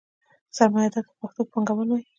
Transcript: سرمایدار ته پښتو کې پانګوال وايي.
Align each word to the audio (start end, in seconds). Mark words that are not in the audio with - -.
سرمایدار 0.57 1.03
ته 1.07 1.13
پښتو 1.19 1.41
کې 1.45 1.51
پانګوال 1.53 1.89
وايي. 1.89 2.05